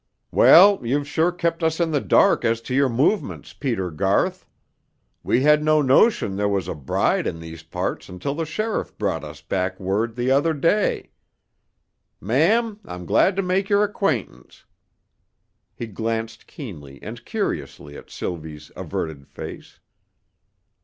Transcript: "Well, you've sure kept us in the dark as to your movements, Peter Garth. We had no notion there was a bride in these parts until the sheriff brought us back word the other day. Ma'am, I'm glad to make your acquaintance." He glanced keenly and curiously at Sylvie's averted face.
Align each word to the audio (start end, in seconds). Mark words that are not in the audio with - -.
"Well, 0.31 0.83
you've 0.83 1.07
sure 1.07 1.31
kept 1.31 1.61
us 1.61 1.79
in 1.79 1.91
the 1.91 2.01
dark 2.01 2.43
as 2.43 2.59
to 2.61 2.73
your 2.73 2.89
movements, 2.89 3.53
Peter 3.53 3.91
Garth. 3.91 4.47
We 5.21 5.43
had 5.43 5.63
no 5.63 5.83
notion 5.83 6.35
there 6.35 6.49
was 6.49 6.67
a 6.67 6.73
bride 6.73 7.27
in 7.27 7.39
these 7.39 7.61
parts 7.61 8.09
until 8.09 8.33
the 8.33 8.47
sheriff 8.47 8.97
brought 8.97 9.23
us 9.23 9.41
back 9.43 9.79
word 9.79 10.15
the 10.15 10.31
other 10.31 10.55
day. 10.55 11.11
Ma'am, 12.19 12.79
I'm 12.83 13.05
glad 13.05 13.35
to 13.35 13.43
make 13.43 13.69
your 13.69 13.83
acquaintance." 13.83 14.65
He 15.75 15.85
glanced 15.85 16.47
keenly 16.47 16.97
and 17.03 17.23
curiously 17.23 17.95
at 17.95 18.09
Sylvie's 18.09 18.71
averted 18.75 19.27
face. 19.27 19.81